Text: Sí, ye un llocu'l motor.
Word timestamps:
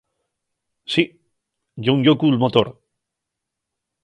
Sí, 0.93 1.05
ye 1.83 1.93
un 1.97 2.01
llocu'l 2.07 2.43
motor. 2.47 2.73